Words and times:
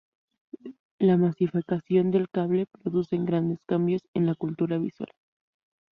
La 0.97 1.15
masificación 1.15 2.09
del 2.09 2.27
cable 2.27 2.65
produce 2.65 3.15
grandes 3.19 3.59
cambios 3.67 4.01
en 4.15 4.25
la 4.25 4.33
cultura 4.33 4.79
visual. 4.79 5.11